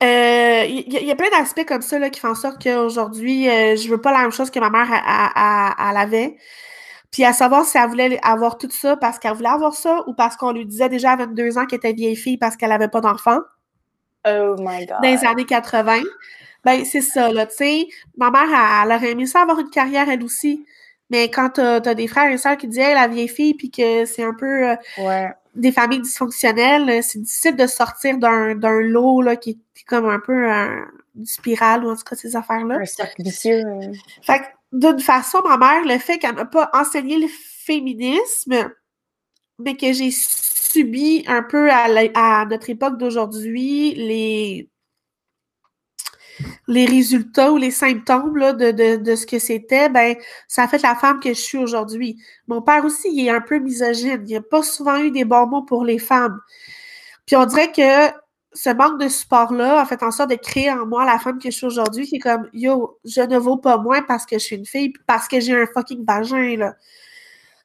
[0.00, 3.74] Il euh, y, a plein d'aspects comme ça là, qui font en sorte qu'aujourd'hui, euh,
[3.74, 6.36] je veux pas la même chose que ma mère elle avait.
[7.10, 10.14] Puis à savoir si elle voulait avoir tout ça parce qu'elle voulait avoir ça ou
[10.14, 12.88] parce qu'on lui disait déjà à 22 ans qu'elle était vieille fille parce qu'elle n'avait
[12.88, 13.38] pas d'enfant.
[14.26, 14.98] Oh my God.
[15.02, 16.02] Dans les années 80.
[16.64, 17.88] Ben, c'est ça, là, tu sais.
[18.16, 18.48] Ma mère,
[18.84, 20.66] elle, aurait aimé ça avoir une carrière, elle aussi.
[21.10, 23.70] Mais quand t'as as des frères et sœurs qui disent hey, la vieille fille, puis
[23.70, 29.36] que c'est un peu euh, des familles dysfonctionnelles, c'est difficile de sortir d'un lot là,
[29.36, 30.84] qui est comme un peu un,
[31.16, 32.80] une spirale, ou en tout cas ces affaires-là.
[32.82, 33.62] Un cercle vicieux.
[34.22, 38.70] Fait que d'une façon, ma mère, le fait qu'elle n'a pas enseigné le féminisme,
[39.58, 44.68] mais que j'ai subi un peu à, notre époque d'aujourd'hui les,
[46.86, 51.30] résultats ou les symptômes de, ce que c'était, ben, ça a fait la femme que
[51.30, 52.22] je suis aujourd'hui.
[52.46, 54.24] Mon père aussi, il est un peu misogyne.
[54.28, 56.38] Il n'a pas souvent eu des bons mots pour les femmes.
[57.26, 58.12] Puis on dirait que
[58.58, 61.48] ce manque de support-là a fait en sorte de créer en moi la femme que
[61.48, 64.44] je suis aujourd'hui, qui est comme Yo, je ne vaux pas moins parce que je
[64.44, 66.74] suis une fille, parce que j'ai un fucking vagin, là.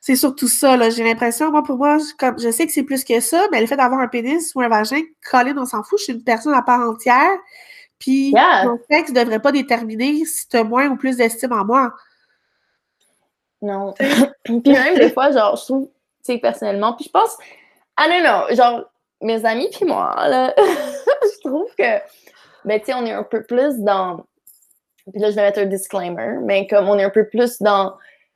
[0.02, 0.92] C'est surtout ça, là.
[0.92, 3.66] J'ai l'impression, moi, pour moi, comme je sais que c'est plus que ça, mais le
[3.66, 5.02] fait d'avoir un pénis ou un vagin,
[5.32, 7.40] Colin, on s'en fout, je suis une personne à part entière.
[7.98, 11.66] Puis mon sexe ne devrait pas déterminer si tu as moins ou plus d'estime en
[11.66, 11.92] moi.
[13.64, 13.96] Non.
[14.44, 15.88] puis même des fois, genre, je trouve,
[16.24, 17.36] tu sais, personnellement, puis je pense,
[17.98, 22.00] ah non, non, genre, mes amis puis moi, là, je trouve que,
[22.66, 24.26] ben, tu sais, on est un peu plus dans,
[25.12, 27.94] puis là, je vais mettre un disclaimer, mais comme on est un peu plus dans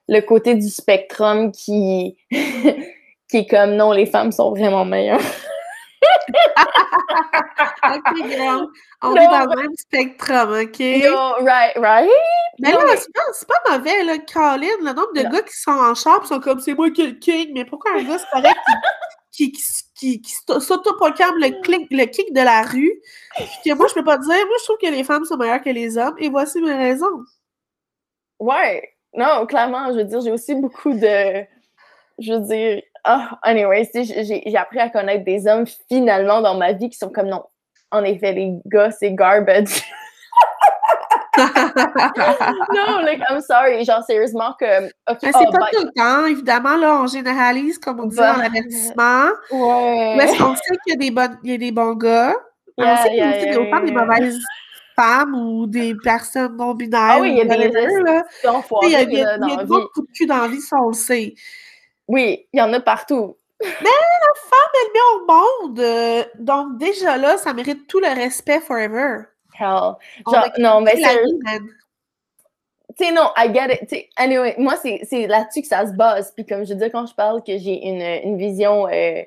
[0.08, 5.20] le côté du spectrum qui, qui est comme, non, les femmes sont vraiment meilleures.
[7.84, 8.68] ok, girl.
[9.02, 10.80] On est dans le même spectrum, OK?
[10.80, 12.10] No, right, right?
[12.60, 14.68] Mais là, c'est pas, mauvais, là, Colin.
[14.82, 17.52] Le nombre de gars qui sont en char sont comme c'est moi qui le king,
[17.54, 18.54] mais pourquoi un gars, c'est pareil,
[19.38, 19.52] qui,
[19.96, 21.50] qui, qui, s'autoproclame le,
[21.96, 23.02] le kick de la rue?
[23.64, 25.70] que moi, je peux pas dire, moi, je trouve que les femmes sont meilleures que
[25.70, 27.24] les hommes, et voici mes raisons.
[28.40, 28.90] Ouais.
[29.14, 31.46] Non, clairement, je veux dire, j'ai aussi beaucoup de.
[32.20, 36.90] Je veux dire, ah, anyway, j'ai appris à connaître des hommes finalement dans ma vie
[36.90, 37.44] qui sont comme non.
[37.92, 39.84] En effet, les gars, c'est garbage.
[41.38, 43.84] non, like, I'm sorry.
[43.86, 44.88] Genre, sérieusement, que.
[45.10, 48.38] Okay, c'est oh, pas tout le temps, évidemment, là, on généralise, comme on dit dans
[48.38, 49.30] l'avertissement.
[49.52, 50.18] Ouais.
[50.22, 52.34] Est-ce qu'on sait qu'il y, a des bonnes, il y a des bons gars?
[52.78, 54.40] on sait qu'il y a aussi autant des mauvaises
[54.96, 57.02] femmes ou des personnes non binaires.
[57.02, 58.24] Ah oui, il y a des là.
[58.84, 60.90] Il y a, y a, y a beaucoup de cul dans la vie, ça, on
[60.90, 61.34] le sait.
[62.08, 63.36] Oui, il y en a partout.
[63.62, 65.80] Mais la femme, elle met au monde.
[65.80, 69.24] Euh, donc, déjà là, ça mérite tout le respect forever.
[69.60, 69.94] Hell.
[70.26, 71.18] Genre, non, mais c'est.
[72.98, 74.08] Tu sais, non, I get it.
[74.16, 76.32] anyway, moi, c'est là-dessus que ça se base.
[76.32, 79.22] Puis, comme je dis, quand je parle que j'ai une, une, vision euh,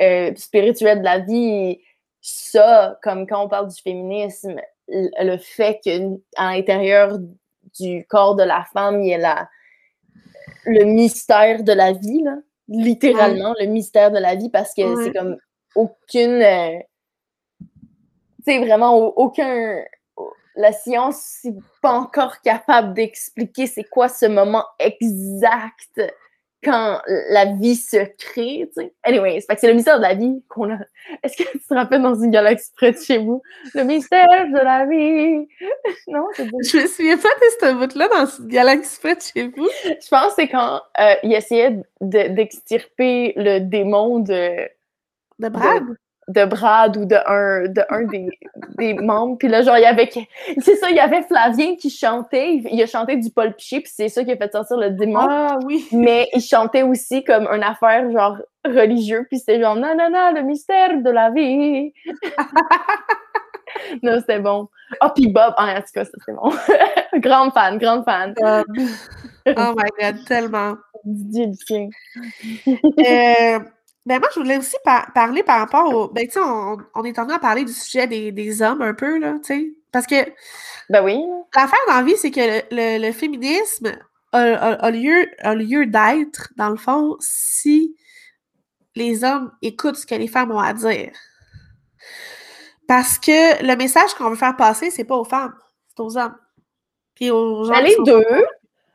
[0.00, 1.78] euh, spirituelle de la vie,
[2.22, 4.56] ça, comme quand on parle du féminisme,
[4.88, 5.98] le, fait qu'à
[6.38, 7.18] l'intérieur
[7.78, 9.48] du corps de la femme, il y a la
[10.64, 12.36] le mystère de la vie, là.
[12.68, 15.36] littéralement, le mystère de la vie, parce que c'est comme
[15.74, 16.42] aucune.
[18.44, 19.82] Tu sais, vraiment aucun.
[20.54, 26.00] La science n'est pas encore capable d'expliquer c'est quoi ce moment exact
[26.64, 27.00] quand
[27.30, 28.94] la vie se crée, tu sais.
[29.02, 30.78] Anyways, c'est le mystère de la vie qu'on a.
[31.22, 33.42] Est-ce que tu te rappelles dans une galaxie près de chez vous?
[33.74, 35.48] Le mystère de la vie!
[36.06, 36.26] non?
[36.38, 39.68] Je me souviens pas de ce bout-là dans une galaxie près de chez vous.
[39.84, 44.68] Je pense que c'est quand euh, il essayait d'extirper le démon de...
[45.40, 45.82] De Brad?
[45.82, 45.96] de
[46.28, 48.28] Brad ou de un, de un des,
[48.78, 49.36] des membres.
[49.38, 50.08] Puis là, genre, il y avait.
[50.58, 52.62] C'est ça, il y avait Flavien qui chantait.
[52.70, 55.20] Il a chanté du Paul Piché, puis c'est ça qui a fait sortir le démon.
[55.20, 55.86] Ah oui.
[55.92, 59.26] Mais il chantait aussi comme une affaire, genre, religieux.
[59.28, 61.92] Puis c'était genre, non, non, non, le mystère de la vie.
[64.02, 64.68] non, c'était bon.
[65.02, 66.50] Oh, puis Bob, ah, en tout cas, c'était bon.
[67.20, 68.34] grande fan, grande fan.
[68.42, 70.74] oh my God, tellement.
[71.04, 71.88] Didier Lucien.
[72.68, 73.58] euh,
[74.04, 74.76] ben moi, je voulais aussi
[75.14, 76.08] parler par rapport au.
[76.08, 78.82] Ben, tu sais, on, on, est en train de parler du sujet des, des hommes
[78.82, 79.72] un peu, là, tu sais.
[79.92, 80.28] Parce que.
[80.88, 81.20] Ben oui.
[81.54, 83.92] L'affaire dans la vie, c'est que le, le, féminisme
[84.32, 87.96] a, a, lieu, a lieu d'être, dans le fond, si
[88.96, 91.12] les hommes écoutent ce que les femmes ont à dire.
[92.88, 95.54] Parce que le message qu'on veut faire passer, c'est pas aux femmes,
[95.88, 96.36] c'est aux hommes.
[97.14, 97.72] Puis aux gens.
[97.72, 98.46] Ben, les deux.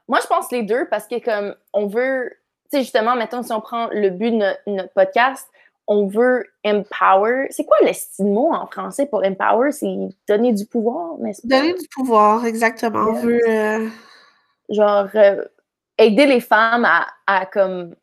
[0.08, 2.32] Moi, je pense les deux parce que, comme, on veut
[2.71, 5.47] sais, justement, mettons, si on prend le but de notre, podcast,
[5.88, 7.47] on veut empower.
[7.49, 9.71] C'est quoi le mot en français pour empower?
[9.71, 9.95] C'est
[10.27, 13.06] donner du pouvoir, mais Donner du pouvoir, exactement.
[13.10, 13.41] On veut.
[13.47, 13.88] Euh,
[14.69, 15.43] genre, euh,
[15.97, 17.95] aider les femmes à, à, comme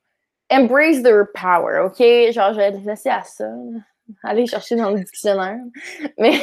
[0.51, 1.99] embrace their power, OK?
[1.99, 3.49] Genre, je vais laisser à ça.
[4.23, 5.61] Aller chercher dans le dictionnaire.
[6.19, 6.41] Mais.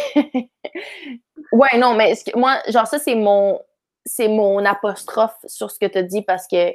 [1.52, 3.60] ouais, non, mais moi, genre, ça, c'est mon.
[4.04, 6.74] C'est mon apostrophe sur ce que tu as dit parce que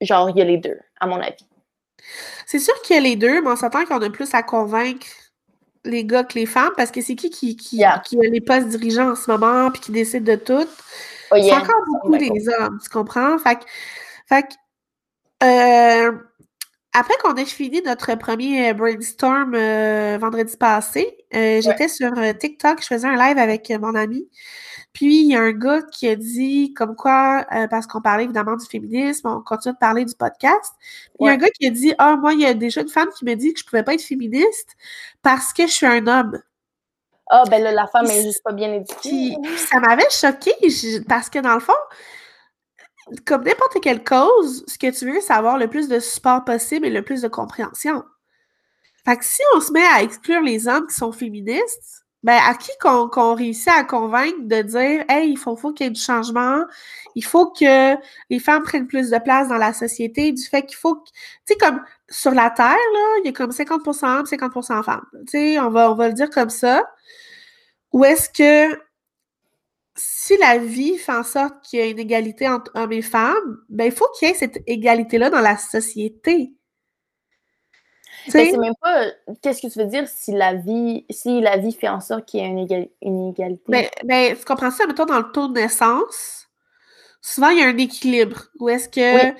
[0.00, 1.46] genre, il y a les deux, à mon avis.
[2.46, 5.06] C'est sûr qu'il y a les deux, mais on s'entend qu'on a plus à convaincre
[5.84, 9.12] les gars que les femmes, parce que c'est qui qui, qui, a les postes dirigeants
[9.12, 10.66] en ce moment, puis qui décide de tout?
[11.32, 13.38] Oh, c'est encore beaucoup des hommes, tu comprends?
[13.38, 13.64] Fait que,
[14.26, 14.46] fait
[15.42, 16.12] euh,
[16.92, 22.86] après qu'on ait fini notre premier brainstorm euh, vendredi passé, euh, j'étais sur TikTok, je
[22.86, 24.28] faisais un live avec mon ami.
[24.92, 28.24] Puis, il y a un gars qui a dit, comme quoi, euh, parce qu'on parlait
[28.24, 30.74] évidemment du féminisme, on continue de parler du podcast.
[31.20, 32.88] Il y a un gars qui a dit, ah, moi, il y a déjà une
[32.88, 34.76] femme qui m'a dit que je pouvais pas être féministe
[35.22, 36.40] parce que je suis un homme.
[37.30, 39.36] Ah, ben là, la femme est juste pas bien éduquée.
[39.56, 40.52] ça m'avait choqué
[41.08, 41.72] parce que dans le fond,
[43.24, 46.86] comme n'importe quelle cause, ce que tu veux, c'est avoir le plus de support possible
[46.86, 48.04] et le plus de compréhension.
[49.04, 52.54] Fait que si on se met à exclure les hommes qui sont féministes, ben à
[52.54, 56.64] qui qu'on réussit à convaincre de dire Hey, il faut, qu'il y ait du changement,
[57.14, 57.96] il faut que
[58.28, 61.12] les femmes prennent plus de place dans la société, du fait qu'il faut Tu
[61.46, 65.06] sais, comme sur la Terre, là, il y a comme 50% hommes, 50% femmes.
[65.26, 66.84] Tu sais, on va, on va le dire comme ça.
[67.92, 68.78] Ou est-ce que
[69.96, 73.58] si la vie fait en sorte qu'il y a une égalité entre hommes et femmes,
[73.68, 76.54] ben il faut qu'il y ait cette égalité-là dans la société.
[78.32, 79.04] Ben, c'est même pas.
[79.42, 82.40] Qu'est-ce que tu veux dire si la vie, si la vie fait en sorte qu'il
[82.40, 83.62] y ait une, égalité?
[83.68, 86.48] Ben, ben, tu comprends ça, mettons, dans le taux de naissance,
[87.20, 88.44] souvent il y a un équilibre.
[88.58, 89.34] Où est-ce que,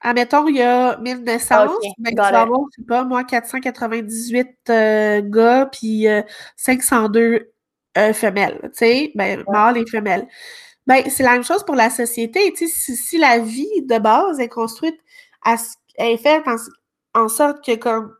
[0.00, 4.48] admettons, il y a 1000 naissances, ben, tu vas avoir, je sais pas, moi, 498
[4.68, 6.06] euh, gars, puis
[6.56, 7.38] 502 euh,
[7.98, 10.26] euh, femelles, tu sais, ben, mâles et femelles.
[10.86, 14.40] Ben, c'est la même chose pour la société, tu sais, si, la vie de base
[14.40, 14.98] est construite,
[15.44, 15.56] à,
[15.96, 16.44] est faite
[17.14, 18.14] en, sorte que comme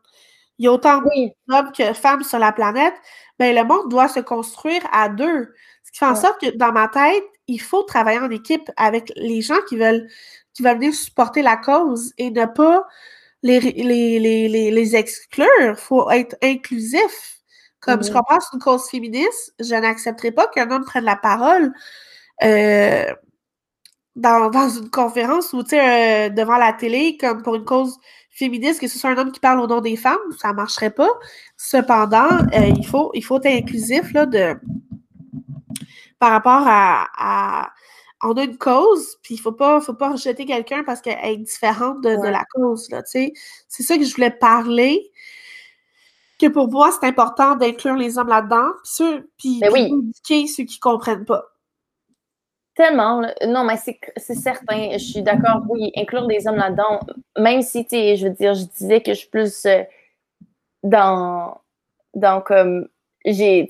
[0.61, 2.93] il y a autant d'hommes que femmes sur la planète,
[3.39, 5.51] ben, le monde doit se construire à deux.
[5.83, 9.11] Ce qui fait en sorte que dans ma tête, il faut travailler en équipe avec
[9.15, 10.07] les gens qui veulent,
[10.53, 12.85] qui veulent venir supporter la cause et ne pas
[13.41, 15.47] les, les, les, les exclure.
[15.63, 17.39] Il faut être inclusif.
[17.79, 21.73] Comme je comprends, c'est une cause féministe, je n'accepterai pas qu'un homme prenne la parole
[22.43, 23.11] euh,
[24.15, 27.97] dans, une conférence ou euh, devant la télé, comme pour une cause
[28.31, 30.91] féministe, que ce soit un homme qui parle au nom des femmes, ça ne marcherait
[30.91, 31.09] pas.
[31.57, 34.55] Cependant, euh, il, faut, il faut être inclusif là, de,
[36.17, 37.71] par rapport à,
[38.23, 41.17] on a une cause, puis il ne faut pas, faut pas rejeter quelqu'un parce qu'elle
[41.23, 42.87] est différente de, la cause.
[43.05, 45.11] C'est ça que je voulais parler
[46.39, 48.69] que pour moi, c'est important d'inclure les hommes là-dedans,
[49.37, 50.47] puis ben oui.
[50.47, 51.50] ceux qui comprennent pas.
[52.81, 53.21] Tellement.
[53.47, 54.93] Non, mais c'est certain.
[54.93, 55.61] Je suis d'accord.
[55.69, 56.99] Oui, inclure des hommes là-dedans,
[57.37, 59.83] même si, tu je veux dire, je disais que je suis plus euh,
[60.81, 61.61] dans,
[62.15, 62.87] dans comme.
[63.23, 63.67] J'ai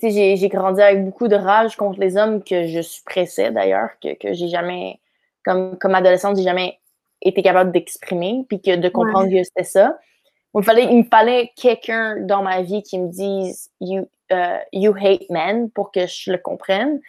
[0.49, 4.47] grandi avec beaucoup de rage contre les hommes que je suppressais d'ailleurs, que, que j'ai
[4.47, 5.01] jamais,
[5.43, 6.79] comme, comme adolescente, j'ai jamais
[7.21, 9.97] été capable d'exprimer, puis que de comprendre que c'était ça.
[10.55, 14.95] Il, fallait, il me fallait quelqu'un dans ma vie qui me dise you, uh, you
[14.95, 17.01] hate men pour que je le comprenne.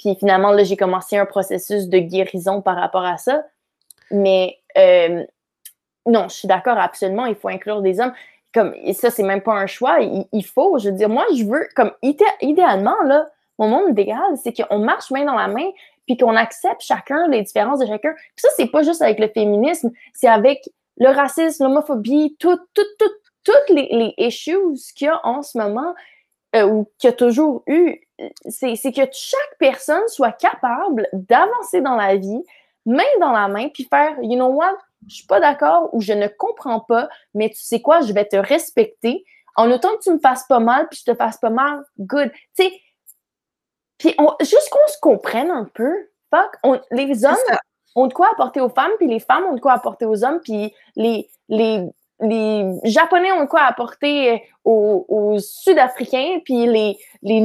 [0.00, 3.44] Puis finalement, là, j'ai commencé un processus de guérison par rapport à ça.
[4.10, 5.22] Mais euh,
[6.06, 8.14] non, je suis d'accord, absolument, il faut inclure des hommes.
[8.54, 9.98] Comme ça, c'est même pas un choix.
[10.00, 14.54] Il, faut, je veux dire, moi, je veux, comme idéalement, là, mon monde idéal, c'est
[14.54, 15.70] qu'on marche main dans la main,
[16.06, 18.14] puis qu'on accepte chacun les différences de chacun.
[18.14, 22.64] Puis ça, c'est pas juste avec le féminisme, c'est avec le racisme, l'homophobie, toutes
[23.68, 24.56] les, les issues
[24.96, 25.94] qu'il y a en ce moment
[26.56, 28.00] euh, ou qu'il y a toujours eu,
[28.48, 32.42] c'est que chaque personne soit capable d'avancer dans la vie,
[32.86, 34.76] main dans la main, puis faire, you know what,
[35.08, 38.24] je suis pas d'accord ou je ne comprends pas, mais tu sais quoi, je vais
[38.24, 39.24] te respecter.
[39.56, 42.30] En autant que tu me fasses pas mal, puis je te fasse pas mal, good.
[42.56, 42.72] Tu sais,
[43.98, 45.92] puis juste qu'on se comprenne un peu,
[46.30, 47.36] fuck, les hommes
[47.96, 50.40] ont de quoi apporter aux femmes, puis les femmes ont de quoi apporter aux hommes,
[50.40, 51.84] puis les, les,
[52.22, 57.40] les Japonais ont quoi apporter aux, aux Sud-Africains, puis les, les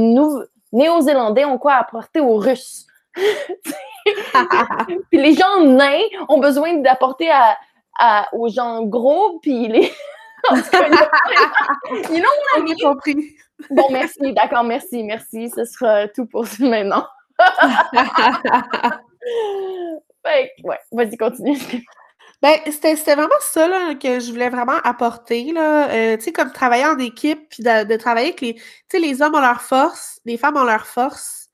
[0.71, 2.85] Néo-Zélandais ont quoi apporter aux Russes.
[5.09, 7.57] puis les gens nains ont besoin d'apporter à,
[7.99, 9.91] à, aux gens gros, puis les...
[12.11, 12.23] Ils
[12.83, 13.35] compris.
[13.71, 15.49] bon, merci, d'accord, merci, merci.
[15.49, 17.07] Ce sera tout pour maintenant.
[20.23, 21.57] ouais, vas-y, continue.
[22.41, 25.51] Ben, c'était vraiment ça que je voulais vraiment apporter.
[25.51, 25.89] Là.
[25.89, 28.53] Euh, tu sais, comme travailler en équipe, puis de, travailler avec les.
[28.55, 31.49] Tu sais, les hommes ont leur force, les femmes ont leur force.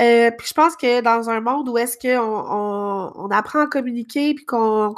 [0.00, 4.34] Euh, puis je pense que dans un monde où est-ce qu'on on, apprend à communiquer,
[4.34, 4.94] puis qu'on.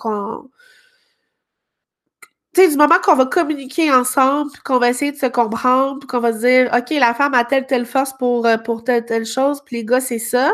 [2.54, 5.98] tu sais, du moment qu'on va communiquer ensemble, puis qu'on va essayer de se comprendre,
[6.00, 8.84] puis qu'on va se dire, OK, la femme a telle, telle force pour, euh, pour
[8.84, 10.52] telle, telle chose, puis les gars, c'est ça.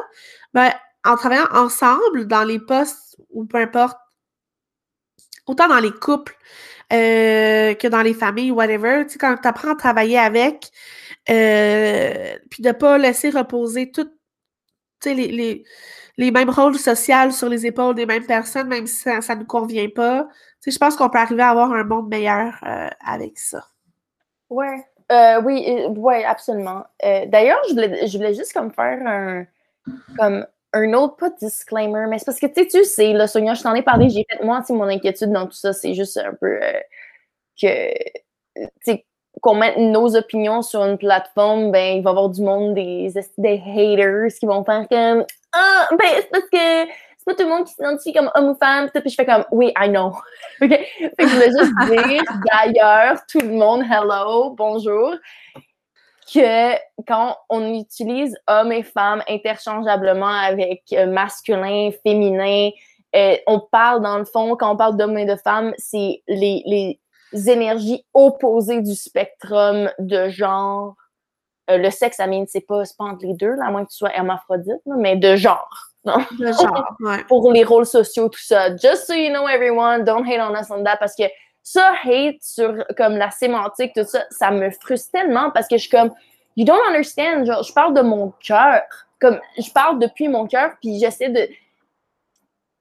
[0.55, 0.73] Ben,
[1.05, 3.99] en travaillant ensemble dans les postes ou peu importe,
[5.47, 6.37] autant dans les couples
[6.93, 10.71] euh, que dans les familles, whatever, tu sais, quand tu apprends à travailler avec,
[11.31, 14.11] euh, puis de ne pas laisser reposer tout,
[15.05, 15.65] les, les,
[16.19, 19.47] les, mêmes rôles sociaux sur les épaules des mêmes personnes, même si ça ne nous
[19.47, 20.29] convient pas.
[20.63, 23.65] Tu sais, je pense qu'on peut arriver à avoir un monde meilleur euh, avec ça.
[24.51, 24.85] Ouais.
[25.45, 26.85] oui, ouais, absolument.
[27.03, 29.47] D'ailleurs, je voulais, je voulais juste comme faire un,
[30.19, 33.55] comme un autre, pas disclaimer, mais c'est parce que tu sais, tu sais, là, Sonia,
[33.55, 36.35] je t'en ai parlé, j'ai fait moi, mon inquiétude dans tout ça, c'est juste un
[36.35, 36.81] peu euh,
[37.61, 37.93] que,
[38.55, 39.07] tu sais,
[39.41, 43.13] qu'on mette nos opinions sur une plateforme, ben, il va y avoir du monde, des,
[43.39, 46.93] des haters qui vont faire comme, ah, ben, c'est parce que
[47.23, 48.91] c'est pas tout le monde qui s'identifie comme homme ou femme.
[48.91, 50.09] Puis je fais comme, oui, I know.
[50.61, 50.71] OK?
[50.71, 55.15] Fait que je voulais juste dire, d'ailleurs, tout le monde, hello, bonjour,
[56.33, 56.75] que
[57.07, 62.71] quand on utilise homme et femme interchangeablement avec euh, masculin, féminin,
[63.15, 66.63] euh, on parle dans le fond, quand on parle d'homme et de femme, c'est les,
[66.67, 70.95] les énergies opposées du spectrum de genre.
[71.71, 74.15] Euh, le sexe, ça c'est pas, pas entre les deux, à moins que tu sois
[74.15, 75.89] hermaphrodite, mais de genre.
[76.05, 76.17] Non?
[76.37, 77.23] De genre, ouais.
[77.29, 78.77] Pour les rôles sociaux, tout ça.
[78.77, 81.23] Just so you know, everyone, don't hate on us on that, parce que
[81.63, 85.83] ça, hate sur comme la sémantique, tout ça, ça me frustre tellement parce que je
[85.83, 86.13] suis comme,
[86.57, 88.83] you don't understand, genre, je parle de mon cœur.
[89.21, 91.49] Comme, je parle depuis mon cœur, puis j'essaie de.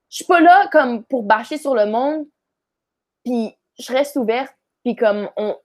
[0.09, 2.25] Je suis pas là comme pour bâcher sur le monde,
[3.23, 5.55] puis je reste ouverte, puis comme on.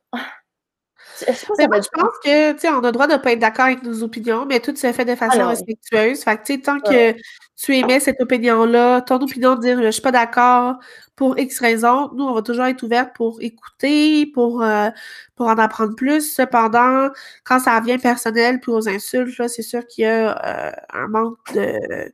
[1.21, 3.39] Je, moi, je pense que, tu sais, on a le droit de ne pas être
[3.39, 6.23] d'accord avec nos opinions, mais tout se fait de façon respectueuse.
[6.23, 7.15] Fait que, tu sais, tant que
[7.57, 10.77] tu émets cette opinion-là, ton opinion de dire je suis pas d'accord
[11.15, 14.91] pour X raison, nous, on va toujours être ouverte pour écouter, pour, euh,
[15.35, 16.35] pour en apprendre plus.
[16.35, 17.09] Cependant,
[17.45, 21.09] quand ça vient personnel puis aux insultes, là, c'est sûr qu'il y a euh, un
[21.09, 22.13] manque de,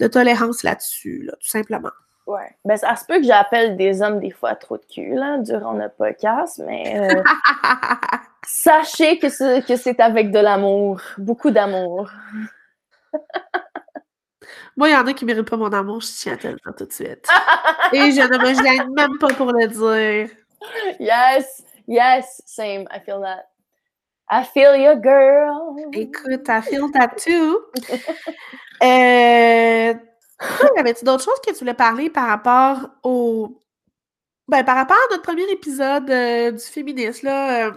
[0.00, 1.90] de tolérance là-dessus, là, tout simplement.
[2.28, 2.54] Ouais.
[2.62, 5.72] Ben, ça se peut que j'appelle des hommes des fois trop de cul, là, durant
[5.72, 7.22] le podcast, mais euh,
[8.46, 11.00] sachez que c'est, que c'est avec de l'amour.
[11.16, 12.10] Beaucoup d'amour.
[14.76, 16.48] Moi, il y en a qui ne méritent pas mon amour, je tiens à te
[16.48, 17.26] le dire tout de suite.
[17.94, 20.28] Et je ne me gêne même pas pour le dire.
[21.00, 22.86] Yes, yes, same.
[22.90, 23.46] I feel that.
[24.30, 25.76] I feel your girl.
[25.94, 27.58] Écoute, I feel that too.
[28.82, 29.94] euh,
[30.76, 33.62] y avait-tu d'autres choses que tu voulais parler par rapport au.
[34.46, 37.66] Ben, par rapport à notre premier épisode euh, du féminisme, là.
[37.66, 37.72] Euh,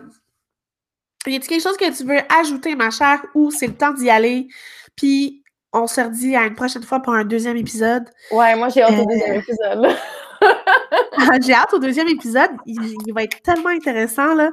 [1.28, 4.10] y a-t-il quelque chose que tu veux ajouter, ma chère, ou c'est le temps d'y
[4.10, 4.48] aller?
[4.96, 5.44] Puis
[5.74, 8.10] on se redit à une prochaine fois pour un deuxième épisode?
[8.32, 9.98] Ouais, moi j'ai hâte au deuxième euh, épisode.
[11.46, 12.50] J'ai hâte au deuxième épisode.
[12.66, 14.52] Il, va être tellement intéressant, là.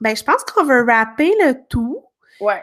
[0.00, 2.02] ben, je pense qu'on va rapper le tout.
[2.40, 2.62] Ouais.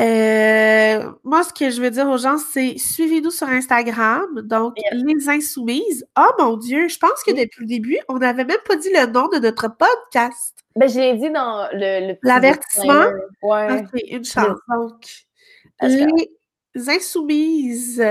[0.00, 5.28] Euh, moi, ce que je veux dire aux gens, c'est suivez-nous sur Instagram, donc Les
[5.28, 6.06] Insoumises.
[6.18, 9.04] Oh mon Dieu, je pense que depuis le début, on n'avait même pas dit le
[9.06, 10.60] nom de notre podcast.
[10.76, 12.14] Ben, je l'ai dit dans le.
[12.22, 13.04] L'avertissement?
[13.42, 13.82] Ouais.
[13.82, 14.58] Ok, une chance.
[14.68, 15.26] Donc,
[15.82, 16.08] Les
[16.88, 18.02] Insoumises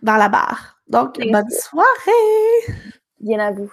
[0.02, 0.78] dans la barre.
[0.88, 2.76] Donc, bonne soirée!
[3.20, 3.72] Bien à vous.